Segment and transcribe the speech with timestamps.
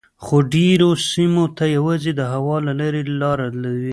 [0.23, 3.45] خو ډیری سیمو ته یوازې د هوا له لارې لاره
[3.81, 3.89] وي